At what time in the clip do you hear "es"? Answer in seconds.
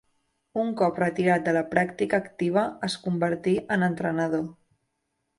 2.87-2.95